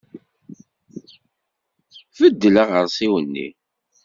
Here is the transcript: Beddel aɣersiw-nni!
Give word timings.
Beddel 2.19 2.55
aɣersiw-nni! 2.63 3.47